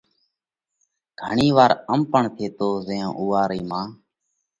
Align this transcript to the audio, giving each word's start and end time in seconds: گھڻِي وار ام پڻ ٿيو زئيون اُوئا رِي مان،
گھڻِي 1.21 1.49
وار 1.57 1.71
ام 1.91 2.01
پڻ 2.11 2.23
ٿيو 2.35 2.69
زئيون 2.87 3.11
اُوئا 3.19 3.41
رِي 3.49 3.61
مان، 3.69 3.87